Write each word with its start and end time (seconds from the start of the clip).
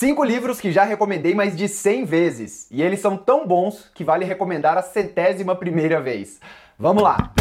Cinco 0.00 0.22
livros 0.22 0.60
que 0.60 0.70
já 0.70 0.84
recomendei 0.84 1.34
mais 1.34 1.56
de 1.56 1.66
100 1.66 2.04
vezes. 2.04 2.68
E 2.70 2.82
eles 2.84 3.00
são 3.00 3.16
tão 3.16 3.44
bons 3.44 3.90
que 3.92 4.04
vale 4.04 4.24
recomendar 4.24 4.78
a 4.78 4.80
centésima 4.80 5.56
primeira 5.56 6.00
vez. 6.00 6.38
Vamos 6.78 7.02
lá! 7.02 7.32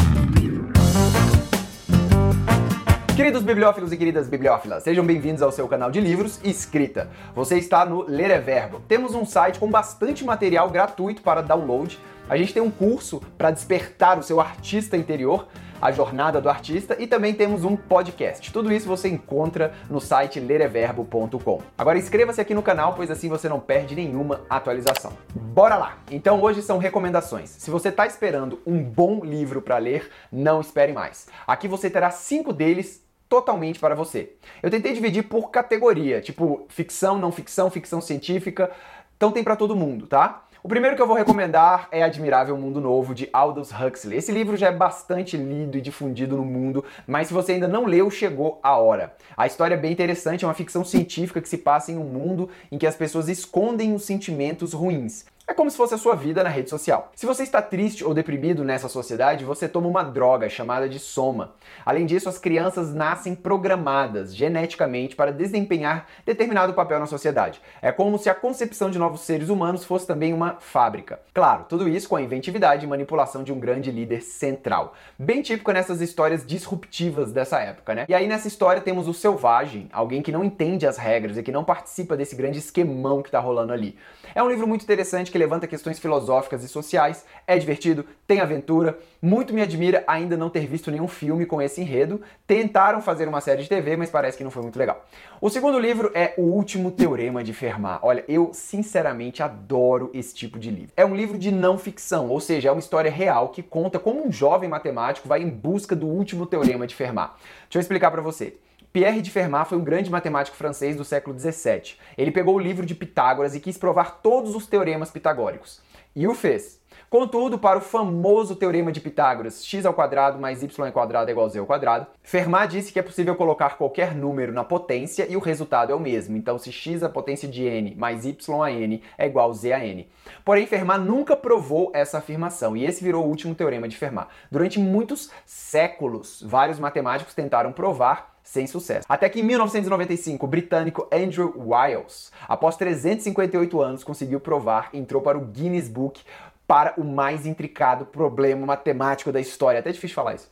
Queridos 3.16 3.44
bibliófilos 3.44 3.92
e 3.92 3.98
queridas 3.98 4.28
bibliófilas, 4.28 4.82
sejam 4.82 5.06
bem-vindos 5.06 5.44
ao 5.44 5.52
seu 5.52 5.68
canal 5.68 5.92
de 5.92 6.02
livros 6.02 6.40
e 6.44 6.50
escrita. 6.50 7.12
Você 7.36 7.60
está 7.60 7.86
no 7.86 8.02
Ler 8.02 8.32
é 8.32 8.40
Verbo. 8.40 8.82
Temos 8.88 9.14
um 9.14 9.24
site 9.24 9.60
com 9.60 9.70
bastante 9.70 10.26
material 10.26 10.68
gratuito 10.72 11.22
para 11.22 11.44
download. 11.44 12.00
A 12.28 12.36
gente 12.38 12.56
tem 12.56 12.64
um 12.64 12.72
curso 12.72 13.22
para 13.38 13.52
despertar 13.52 14.18
o 14.18 14.24
seu 14.24 14.42
artista 14.42 14.98
interior 14.98 15.48
a 15.82 15.92
jornada 15.92 16.42
do 16.42 16.50
artista 16.50 16.96
e 17.00 17.08
também 17.08 17.34
temos 17.34 17.64
um 17.64 17.76
podcast. 17.76 18.52
Tudo 18.52 18.72
isso 18.72 18.88
você 18.88 19.08
encontra 19.08 19.74
no 19.90 20.00
site 20.00 20.40
lereverbo.com. 20.40 21.62
Agora 21.78 21.98
inscreva-se 21.98 22.42
aqui 22.42 22.54
no 22.54 22.64
canal, 22.64 22.94
pois 22.94 23.12
assim 23.12 23.30
você 23.30 23.48
não 23.48 23.60
perde 23.60 23.96
nenhuma 23.96 24.42
atualização. 24.50 25.14
Bora 25.34 25.76
lá! 25.76 25.98
Então 26.12 26.42
hoje 26.42 26.62
são 26.62 26.78
recomendações. 26.78 27.50
Se 27.50 27.70
você 27.70 27.90
está 27.90 28.06
esperando 28.06 28.60
um 28.66 28.82
bom 28.82 29.24
livro 29.24 29.62
para 29.62 29.78
ler, 29.78 30.10
não 30.32 30.62
espere 30.62 30.94
mais. 30.94 31.28
Aqui 31.46 31.68
você 31.68 31.90
terá 31.90 32.12
cinco 32.12 32.52
deles 32.54 33.06
totalmente 33.30 33.80
para 33.80 33.96
você. 33.96 34.34
Eu 34.64 34.72
tentei 34.72 34.94
dividir 34.94 35.24
por 35.24 35.52
categoria, 35.52 36.22
tipo 36.22 36.66
ficção, 36.70 37.18
não 37.18 37.32
ficção, 37.32 37.70
ficção 37.70 38.02
científica. 38.02 38.72
Então 39.16 39.32
tem 39.32 39.44
para 39.44 39.56
todo 39.56 39.76
mundo, 39.76 40.08
tá? 40.08 40.47
O 40.68 40.76
primeiro 40.78 40.98
que 40.98 41.02
eu 41.02 41.08
vou 41.08 41.16
recomendar 41.16 41.88
é 41.94 42.04
Admirável 42.04 42.58
Mundo 42.58 42.82
Novo, 42.82 43.16
de 43.16 43.30
Aldous 43.32 43.72
Huxley. 43.72 44.18
Esse 44.18 44.34
livro 44.34 44.58
já 44.58 44.68
é 44.68 44.72
bastante 44.74 45.38
lido 45.38 45.78
e 45.78 45.82
difundido 45.82 46.36
no 46.36 46.44
mundo, 46.44 46.84
mas 47.08 47.30
se 47.30 47.34
você 47.34 47.54
ainda 47.54 47.70
não 47.70 47.86
leu, 47.86 48.12
chegou 48.12 48.60
a 48.62 48.76
hora. 48.76 49.16
A 49.38 49.48
história 49.48 49.76
é 49.76 49.78
bem 49.78 49.94
interessante, 49.94 50.44
é 50.44 50.48
uma 50.48 50.54
ficção 50.54 50.84
científica 50.84 51.40
que 51.40 51.48
se 51.48 51.60
passa 51.60 51.94
em 51.94 51.98
um 51.98 52.04
mundo 52.04 52.50
em 52.70 52.78
que 52.78 52.86
as 52.86 52.98
pessoas 52.98 53.30
escondem 53.30 53.96
os 53.96 54.04
sentimentos 54.04 54.74
ruins. 54.74 55.24
Como 55.58 55.72
se 55.72 55.78
fosse 55.78 55.96
a 55.96 55.98
sua 55.98 56.14
vida 56.14 56.44
na 56.44 56.50
rede 56.50 56.70
social. 56.70 57.12
Se 57.16 57.26
você 57.26 57.42
está 57.42 57.64
triste 57.64 58.06
ou 58.06 58.14
deprimido 58.14 58.64
nessa 58.64 58.88
sociedade, 58.88 59.44
você 59.44 59.68
toma 59.68 59.88
uma 59.88 60.04
droga 60.04 60.48
chamada 60.50 60.88
de 60.88 61.00
soma. 61.00 61.56
Além 61.84 62.06
disso, 62.06 62.30
as 62.30 62.38
crianças 62.38 62.94
nascem 62.94 63.34
programadas 63.34 64.36
geneticamente 64.36 65.16
para 65.16 65.32
desempenhar 65.32 66.06
determinado 66.24 66.76
papel 66.76 67.00
na 67.00 67.08
sociedade. 67.08 67.60
É 67.82 67.92
como 67.92 68.20
se 68.20 68.30
a 68.30 68.36
concepção 68.36 68.92
de 68.92 69.00
novos 69.00 69.22
seres 69.22 69.50
humanos 69.50 69.84
fosse 69.84 70.06
também 70.06 70.32
uma 70.32 70.58
fábrica. 70.60 71.20
Claro, 71.34 71.66
tudo 71.68 71.90
isso 71.90 72.08
com 72.08 72.16
a 72.16 72.22
inventividade 72.22 72.86
e 72.86 72.88
manipulação 72.88 73.44
de 73.44 73.52
um 73.52 73.60
grande 73.60 73.90
líder 73.90 74.22
central. 74.22 74.94
Bem 75.18 75.42
típico 75.42 75.72
nessas 75.72 76.02
histórias 76.02 76.46
disruptivas 76.46 77.32
dessa 77.32 77.60
época, 77.60 77.96
né? 77.96 78.06
E 78.08 78.14
aí 78.14 78.28
nessa 78.28 78.48
história 78.48 78.80
temos 78.80 79.08
o 79.08 79.14
selvagem, 79.14 79.90
alguém 79.92 80.22
que 80.22 80.32
não 80.32 80.44
entende 80.44 80.86
as 80.86 80.98
regras 80.98 81.36
e 81.36 81.42
que 81.42 81.52
não 81.52 81.64
participa 81.64 82.16
desse 82.16 82.36
grande 82.36 82.60
esquemão 82.60 83.24
que 83.24 83.30
está 83.30 83.40
rolando 83.40 83.74
ali. 83.74 83.98
É 84.36 84.44
um 84.44 84.50
livro 84.50 84.68
muito 84.68 84.84
interessante 84.84 85.32
que 85.32 85.38
que 85.38 85.47
levanta 85.48 85.66
questões 85.66 85.98
filosóficas 85.98 86.62
e 86.62 86.68
sociais, 86.68 87.26
é 87.48 87.58
divertido, 87.58 88.06
tem 88.28 88.42
aventura. 88.42 89.00
Muito 89.22 89.54
me 89.54 89.62
admira 89.62 90.04
ainda 90.06 90.36
não 90.36 90.50
ter 90.50 90.68
visto 90.68 90.92
nenhum 90.92 91.08
filme 91.08 91.46
com 91.46 91.62
esse 91.62 91.80
enredo. 91.80 92.22
Tentaram 92.46 93.02
fazer 93.02 93.30
uma 93.30 93.40
série 93.40 93.64
de 93.64 93.70
TV, 93.70 93.96
mas 93.96 94.10
parece 94.10 94.38
que 94.38 94.44
não 94.44 94.52
foi 94.52 94.62
muito 94.62 94.78
legal. 94.78 95.06
O 95.40 95.50
segundo 95.50 95.80
livro 95.80 96.12
é 96.14 96.34
O 96.38 96.42
Último 96.42 96.92
Teorema 96.92 97.44
de 97.44 97.54
Fermat. 97.54 98.00
Olha, 98.04 98.26
eu 98.28 98.52
sinceramente 98.54 99.42
adoro 99.42 100.12
esse 100.14 100.36
tipo 100.36 100.60
de 100.60 100.70
livro. 100.70 100.92
É 100.98 101.06
um 101.06 101.16
livro 101.16 101.38
de 101.38 101.50
não 101.50 101.78
ficção, 101.78 102.28
ou 102.30 102.42
seja, 102.42 102.68
é 102.68 102.72
uma 102.72 102.80
história 102.80 103.10
real 103.10 103.50
que 103.50 103.64
conta 103.64 103.98
como 103.98 104.28
um 104.28 104.32
jovem 104.32 104.68
matemático 104.68 105.30
vai 105.30 105.42
em 105.42 105.50
busca 105.50 105.96
do 105.96 106.08
último 106.08 106.46
teorema 106.46 106.86
de 106.86 106.94
Fermat. 106.94 107.32
Deixa 107.64 107.78
eu 107.78 107.82
explicar 107.82 108.12
para 108.12 108.22
você. 108.22 108.58
Pierre 108.98 109.22
de 109.22 109.30
Fermat 109.30 109.70
foi 109.70 109.78
um 109.78 109.84
grande 109.84 110.10
matemático 110.10 110.58
francês 110.58 110.96
do 110.96 111.06
século 111.06 111.38
XVII. 111.38 111.94
Ele 112.18 112.32
pegou 112.32 112.56
o 112.56 112.60
livro 112.60 112.84
de 112.84 112.96
Pitágoras 112.96 113.54
e 113.54 113.60
quis 113.60 113.78
provar 113.78 114.22
todos 114.24 114.56
os 114.56 114.66
teoremas 114.66 115.12
pitagóricos. 115.12 115.80
E 116.16 116.28
o 116.28 116.34
fez. 116.34 116.82
Contudo, 117.08 117.60
para 117.60 117.78
o 117.78 117.82
famoso 117.82 118.56
teorema 118.56 118.92
de 118.92 119.00
Pitágoras, 119.00 119.64
x 119.64 119.86
ao 119.86 119.94
quadrado 119.94 120.40
mais 120.40 120.64
y 120.64 120.88
ao 120.88 120.92
quadrado 120.92 121.30
é 121.30 121.32
igual 121.32 121.46
a 121.46 121.50
z 121.50 121.60
ao 121.60 121.68
quadrado, 121.68 122.08
Fermat 122.24 122.72
disse 122.72 122.92
que 122.92 122.98
é 122.98 123.04
possível 123.04 123.36
colocar 123.36 123.78
qualquer 123.78 124.16
número 124.16 124.52
na 124.52 124.64
potência 124.64 125.28
e 125.30 125.38
o 125.38 125.40
resultado 125.40 125.92
é 125.92 125.96
o 125.96 126.00
mesmo. 126.00 126.36
Então, 126.36 126.58
se 126.58 126.72
x 126.72 127.04
a 127.04 127.08
potência 127.08 127.48
de 127.48 127.66
n 127.66 127.94
mais 127.96 128.26
y 128.26 128.64
a 128.64 128.72
n 128.72 129.04
é 129.16 129.28
igual 129.28 129.52
a 129.52 129.54
z 129.54 129.74
a 129.74 129.86
n. 129.86 130.10
Porém, 130.44 130.66
Fermat 130.66 131.00
nunca 131.00 131.38
provou 131.38 131.92
essa 131.94 132.18
afirmação 132.18 132.76
e 132.76 132.84
esse 132.84 133.04
virou 133.04 133.24
o 133.24 133.30
último 133.30 133.54
teorema 133.54 133.88
de 133.88 133.96
Fermat. 133.96 134.28
Durante 134.52 134.80
muitos 134.80 135.30
séculos, 135.46 136.42
vários 136.44 136.80
matemáticos 136.80 137.36
tentaram 137.36 137.72
provar 137.72 138.37
sem 138.48 138.66
sucesso. 138.66 139.06
Até 139.10 139.28
que 139.28 139.42
em 139.42 139.44
1995, 139.44 140.46
o 140.46 140.50
britânico 140.50 141.08
Andrew 141.12 141.54
Wiles, 141.58 142.32
após 142.48 142.78
358 142.78 143.82
anos, 143.82 144.04
conseguiu 144.06 144.40
provar 144.40 144.90
entrou 144.94 145.22
para 145.22 145.38
o 145.38 145.42
Guinness 145.42 145.90
Book 145.90 146.22
para 146.66 146.94
o 146.98 147.04
mais 147.04 147.46
intricado 147.46 148.06
problema 148.06 148.66
matemático 148.66 149.34
da 149.34 149.42
história. 149.42 149.82
Até 149.82 149.92
difícil 149.92 150.16
falar 150.16 150.36
isso. 150.36 150.50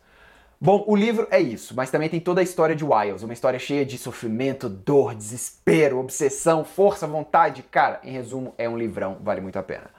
Bom, 0.59 0.83
o 0.87 0.95
livro 0.95 1.27
é 1.31 1.39
isso, 1.39 1.73
mas 1.73 1.89
também 1.89 2.09
tem 2.09 2.19
toda 2.19 2.41
a 2.41 2.43
história 2.43 2.75
de 2.75 2.83
Wiles, 2.83 3.23
uma 3.23 3.33
história 3.33 3.59
cheia 3.59 3.85
de 3.85 3.97
sofrimento, 3.97 4.67
dor, 4.67 5.15
desespero, 5.15 5.97
obsessão, 5.97 6.65
força, 6.65 7.07
vontade. 7.07 7.63
Cara, 7.63 7.99
em 8.03 8.11
resumo, 8.11 8.53
é 8.57 8.67
um 8.67 8.77
livrão, 8.77 9.17
vale 9.21 9.41
muito 9.41 9.57
a 9.57 9.63
pena. 9.63 9.89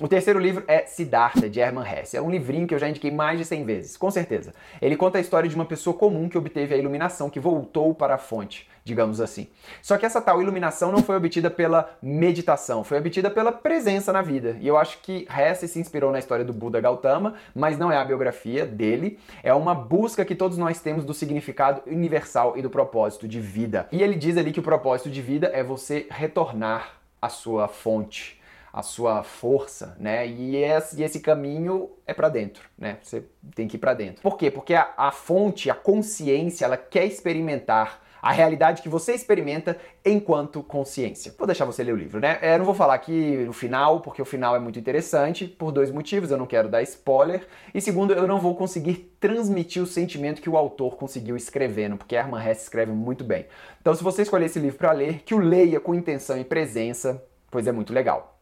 O 0.00 0.08
terceiro 0.08 0.40
livro 0.40 0.64
é 0.66 0.86
Siddhartha, 0.86 1.48
de 1.48 1.60
Hermann 1.60 1.86
Hesse. 1.86 2.16
É 2.16 2.20
um 2.20 2.28
livrinho 2.28 2.66
que 2.66 2.74
eu 2.74 2.80
já 2.80 2.88
indiquei 2.88 3.12
mais 3.12 3.38
de 3.38 3.44
100 3.44 3.64
vezes, 3.64 3.96
com 3.96 4.10
certeza. 4.10 4.52
Ele 4.82 4.96
conta 4.96 5.18
a 5.18 5.20
história 5.20 5.48
de 5.48 5.54
uma 5.54 5.64
pessoa 5.64 5.96
comum 5.96 6.28
que 6.28 6.36
obteve 6.36 6.74
a 6.74 6.76
iluminação, 6.76 7.30
que 7.30 7.38
voltou 7.38 7.94
para 7.94 8.16
a 8.16 8.18
fonte, 8.18 8.68
digamos 8.82 9.20
assim. 9.20 9.46
Só 9.80 9.96
que 9.96 10.04
essa 10.04 10.20
tal 10.20 10.42
iluminação 10.42 10.90
não 10.90 11.00
foi 11.00 11.14
obtida 11.14 11.48
pela 11.48 11.96
meditação, 12.02 12.82
foi 12.82 12.98
obtida 12.98 13.30
pela 13.30 13.52
presença 13.52 14.12
na 14.12 14.20
vida. 14.20 14.56
E 14.60 14.66
eu 14.66 14.76
acho 14.76 14.98
que 14.98 15.28
Hesse 15.30 15.68
se 15.68 15.78
inspirou 15.78 16.10
na 16.10 16.18
história 16.18 16.44
do 16.44 16.52
Buda 16.52 16.80
Gautama, 16.80 17.34
mas 17.54 17.78
não 17.78 17.92
é 17.92 17.96
a 17.96 18.04
biografia 18.04 18.66
dele. 18.66 19.20
É 19.44 19.54
uma 19.54 19.76
busca 19.76 20.24
que 20.24 20.34
todos 20.34 20.58
nós 20.58 20.80
temos 20.80 21.04
do 21.04 21.14
significado 21.14 21.82
universal 21.86 22.58
e 22.58 22.62
do 22.62 22.68
propósito 22.68 23.28
de 23.28 23.38
vida. 23.38 23.86
E 23.92 24.02
ele 24.02 24.16
diz 24.16 24.36
ali 24.36 24.50
que 24.50 24.58
o 24.58 24.64
propósito 24.64 25.08
de 25.08 25.22
vida 25.22 25.52
é 25.54 25.62
você 25.62 26.08
retornar 26.10 26.94
à 27.22 27.28
sua 27.28 27.68
fonte 27.68 28.42
a 28.74 28.82
sua 28.82 29.22
força, 29.22 29.96
né? 30.00 30.26
E 30.26 30.56
esse, 30.56 31.20
caminho 31.20 31.90
é 32.04 32.12
para 32.12 32.28
dentro, 32.28 32.68
né? 32.76 32.98
Você 33.00 33.22
tem 33.54 33.68
que 33.68 33.76
ir 33.76 33.78
para 33.78 33.94
dentro. 33.94 34.20
Por 34.20 34.36
quê? 34.36 34.50
Porque 34.50 34.74
a, 34.74 34.92
a 34.96 35.12
fonte, 35.12 35.70
a 35.70 35.74
consciência, 35.76 36.64
ela 36.64 36.76
quer 36.76 37.04
experimentar 37.06 38.02
a 38.20 38.32
realidade 38.32 38.82
que 38.82 38.88
você 38.88 39.12
experimenta 39.12 39.78
enquanto 40.04 40.60
consciência. 40.60 41.32
Vou 41.38 41.46
deixar 41.46 41.64
você 41.66 41.84
ler 41.84 41.92
o 41.92 41.96
livro, 41.96 42.18
né? 42.18 42.40
Eu 42.42 42.58
não 42.58 42.64
vou 42.64 42.74
falar 42.74 42.94
aqui 42.94 43.44
no 43.44 43.52
final, 43.52 44.00
porque 44.00 44.20
o 44.20 44.24
final 44.24 44.56
é 44.56 44.58
muito 44.58 44.78
interessante, 44.78 45.46
por 45.46 45.70
dois 45.70 45.92
motivos. 45.92 46.32
Eu 46.32 46.38
não 46.38 46.46
quero 46.46 46.68
dar 46.68 46.82
spoiler. 46.82 47.46
E 47.72 47.80
segundo, 47.80 48.12
eu 48.12 48.26
não 48.26 48.40
vou 48.40 48.56
conseguir 48.56 49.14
transmitir 49.20 49.80
o 49.80 49.86
sentimento 49.86 50.42
que 50.42 50.50
o 50.50 50.56
autor 50.56 50.96
conseguiu 50.96 51.36
escrevendo, 51.36 51.96
porque 51.96 52.16
Herman 52.16 52.44
Hesse 52.44 52.62
escreve 52.62 52.90
muito 52.90 53.22
bem. 53.22 53.46
Então, 53.80 53.94
se 53.94 54.02
você 54.02 54.22
escolher 54.22 54.46
esse 54.46 54.58
livro 54.58 54.78
para 54.78 54.90
ler, 54.90 55.22
que 55.22 55.34
o 55.34 55.38
leia 55.38 55.78
com 55.78 55.94
intenção 55.94 56.36
e 56.36 56.44
presença, 56.44 57.22
pois 57.52 57.68
é 57.68 57.72
muito 57.72 57.92
legal. 57.92 58.33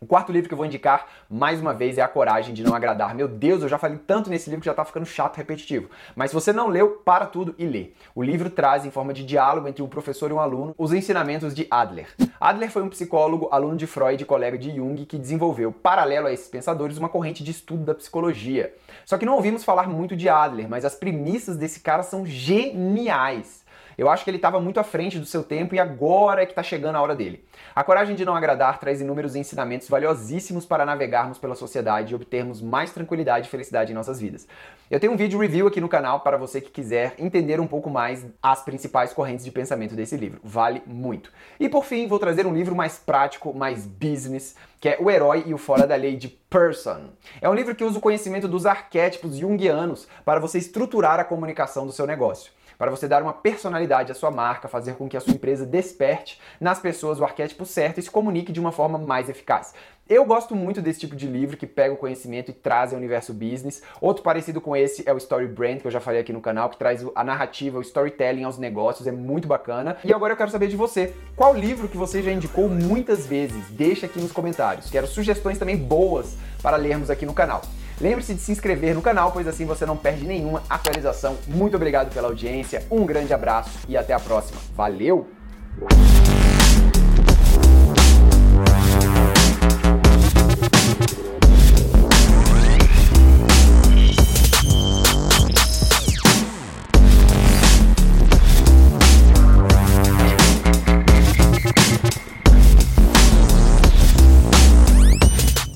O 0.00 0.06
quarto 0.06 0.30
livro 0.30 0.48
que 0.48 0.54
eu 0.54 0.56
vou 0.56 0.64
indicar, 0.64 1.08
mais 1.28 1.60
uma 1.60 1.74
vez, 1.74 1.98
é 1.98 2.02
A 2.02 2.06
Coragem 2.06 2.54
de 2.54 2.62
Não 2.62 2.72
Agradar. 2.72 3.16
Meu 3.16 3.26
Deus, 3.26 3.62
eu 3.62 3.68
já 3.68 3.78
falei 3.78 3.98
tanto 3.98 4.30
nesse 4.30 4.48
livro 4.48 4.60
que 4.60 4.66
já 4.66 4.74
tá 4.74 4.84
ficando 4.84 5.04
chato, 5.04 5.36
repetitivo. 5.36 5.90
Mas 6.14 6.30
se 6.30 6.34
você 6.36 6.52
não 6.52 6.68
leu, 6.68 7.02
para 7.04 7.26
tudo 7.26 7.52
e 7.58 7.66
lê. 7.66 7.90
O 8.14 8.22
livro 8.22 8.48
traz, 8.48 8.86
em 8.86 8.92
forma 8.92 9.12
de 9.12 9.24
diálogo 9.24 9.66
entre 9.66 9.82
um 9.82 9.88
professor 9.88 10.30
e 10.30 10.34
um 10.34 10.38
aluno, 10.38 10.72
os 10.78 10.92
ensinamentos 10.92 11.52
de 11.52 11.66
Adler. 11.68 12.06
Adler 12.40 12.70
foi 12.70 12.82
um 12.82 12.88
psicólogo, 12.88 13.48
aluno 13.50 13.76
de 13.76 13.88
Freud 13.88 14.22
e 14.22 14.24
colega 14.24 14.56
de 14.56 14.76
Jung, 14.76 15.04
que 15.04 15.18
desenvolveu, 15.18 15.72
paralelo 15.72 16.28
a 16.28 16.32
esses 16.32 16.46
pensadores, 16.46 16.96
uma 16.96 17.08
corrente 17.08 17.42
de 17.42 17.50
estudo 17.50 17.82
da 17.84 17.94
psicologia. 17.94 18.72
Só 19.04 19.18
que 19.18 19.26
não 19.26 19.34
ouvimos 19.34 19.64
falar 19.64 19.88
muito 19.88 20.14
de 20.14 20.28
Adler, 20.28 20.68
mas 20.68 20.84
as 20.84 20.94
premissas 20.94 21.56
desse 21.56 21.80
cara 21.80 22.04
são 22.04 22.24
geniais. 22.24 23.66
Eu 23.98 24.08
acho 24.08 24.22
que 24.22 24.30
ele 24.30 24.38
estava 24.38 24.60
muito 24.60 24.78
à 24.78 24.84
frente 24.84 25.18
do 25.18 25.26
seu 25.26 25.42
tempo 25.42 25.74
e 25.74 25.80
agora 25.80 26.42
é 26.42 26.46
que 26.46 26.52
está 26.52 26.62
chegando 26.62 26.94
a 26.94 27.02
hora 27.02 27.16
dele. 27.16 27.44
A 27.74 27.82
coragem 27.82 28.14
de 28.14 28.24
não 28.24 28.36
agradar 28.36 28.78
traz 28.78 29.00
inúmeros 29.00 29.34
ensinamentos 29.34 29.88
valiosíssimos 29.88 30.64
para 30.64 30.86
navegarmos 30.86 31.36
pela 31.36 31.56
sociedade 31.56 32.12
e 32.12 32.14
obtermos 32.14 32.62
mais 32.62 32.92
tranquilidade 32.92 33.48
e 33.48 33.50
felicidade 33.50 33.90
em 33.90 33.96
nossas 33.96 34.20
vidas. 34.20 34.46
Eu 34.88 35.00
tenho 35.00 35.12
um 35.12 35.16
vídeo 35.16 35.40
review 35.40 35.66
aqui 35.66 35.80
no 35.80 35.88
canal 35.88 36.20
para 36.20 36.36
você 36.36 36.60
que 36.60 36.70
quiser 36.70 37.16
entender 37.18 37.58
um 37.58 37.66
pouco 37.66 37.90
mais 37.90 38.24
as 38.40 38.62
principais 38.62 39.12
correntes 39.12 39.44
de 39.44 39.50
pensamento 39.50 39.96
desse 39.96 40.16
livro. 40.16 40.38
Vale 40.44 40.80
muito. 40.86 41.32
E 41.58 41.68
por 41.68 41.84
fim, 41.84 42.06
vou 42.06 42.20
trazer 42.20 42.46
um 42.46 42.54
livro 42.54 42.76
mais 42.76 43.00
prático, 43.00 43.52
mais 43.52 43.84
business, 43.84 44.54
que 44.80 44.88
é 44.88 44.96
O 45.00 45.10
Herói 45.10 45.42
e 45.44 45.52
o 45.52 45.58
Fora 45.58 45.88
da 45.88 45.96
Lei 45.96 46.14
de 46.14 46.28
Person. 46.28 47.08
É 47.40 47.48
um 47.48 47.54
livro 47.54 47.74
que 47.74 47.82
usa 47.82 47.98
o 47.98 48.00
conhecimento 48.00 48.46
dos 48.46 48.64
arquétipos 48.64 49.36
junguianos 49.36 50.06
para 50.24 50.38
você 50.38 50.56
estruturar 50.58 51.18
a 51.18 51.24
comunicação 51.24 51.84
do 51.84 51.92
seu 51.92 52.06
negócio. 52.06 52.56
Para 52.78 52.92
você 52.92 53.08
dar 53.08 53.22
uma 53.22 53.32
personalidade 53.32 54.12
à 54.12 54.14
sua 54.14 54.30
marca, 54.30 54.68
fazer 54.68 54.94
com 54.94 55.08
que 55.08 55.16
a 55.16 55.20
sua 55.20 55.34
empresa 55.34 55.66
desperte 55.66 56.40
nas 56.60 56.78
pessoas 56.78 57.18
o 57.18 57.24
arquétipo 57.24 57.66
certo 57.66 57.98
e 57.98 58.02
se 58.02 58.10
comunique 58.10 58.52
de 58.52 58.60
uma 58.60 58.70
forma 58.70 58.96
mais 58.96 59.28
eficaz. 59.28 59.74
Eu 60.08 60.24
gosto 60.24 60.56
muito 60.56 60.80
desse 60.80 61.00
tipo 61.00 61.14
de 61.14 61.26
livro 61.26 61.56
que 61.56 61.66
pega 61.66 61.92
o 61.92 61.96
conhecimento 61.96 62.50
e 62.50 62.54
traz 62.54 62.92
ao 62.92 62.98
universo 62.98 63.34
business. 63.34 63.82
Outro 64.00 64.22
parecido 64.22 64.58
com 64.58 64.74
esse 64.74 65.06
é 65.06 65.12
o 65.12 65.18
Story 65.18 65.46
Brand, 65.46 65.80
que 65.80 65.86
eu 65.86 65.90
já 65.90 66.00
falei 66.00 66.20
aqui 66.20 66.32
no 66.32 66.40
canal, 66.40 66.70
que 66.70 66.78
traz 66.78 67.04
a 67.14 67.22
narrativa, 67.22 67.78
o 67.78 67.82
storytelling 67.82 68.44
aos 68.44 68.56
negócios, 68.56 69.06
é 69.06 69.12
muito 69.12 69.46
bacana. 69.46 69.98
E 70.02 70.14
agora 70.14 70.32
eu 70.32 70.36
quero 70.38 70.50
saber 70.50 70.68
de 70.68 70.76
você, 70.76 71.14
qual 71.36 71.52
livro 71.52 71.88
que 71.88 71.96
você 71.96 72.22
já 72.22 72.32
indicou 72.32 72.70
muitas 72.70 73.26
vezes? 73.26 73.68
Deixa 73.70 74.06
aqui 74.06 74.18
nos 74.18 74.32
comentários. 74.32 74.88
Quero 74.88 75.06
sugestões 75.06 75.58
também 75.58 75.76
boas 75.76 76.38
para 76.62 76.78
lermos 76.78 77.10
aqui 77.10 77.26
no 77.26 77.34
canal. 77.34 77.60
Lembre-se 78.00 78.34
de 78.34 78.40
se 78.40 78.52
inscrever 78.52 78.94
no 78.94 79.02
canal, 79.02 79.32
pois 79.32 79.48
assim 79.48 79.64
você 79.64 79.84
não 79.84 79.96
perde 79.96 80.24
nenhuma 80.24 80.62
atualização. 80.70 81.36
Muito 81.48 81.76
obrigado 81.76 82.12
pela 82.12 82.28
audiência, 82.28 82.86
um 82.90 83.04
grande 83.04 83.34
abraço 83.34 83.78
e 83.88 83.96
até 83.96 84.12
a 84.12 84.20
próxima. 84.20 84.60
Valeu! 84.74 85.26